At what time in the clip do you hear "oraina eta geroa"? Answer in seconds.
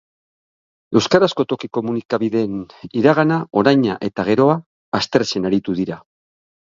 3.63-4.57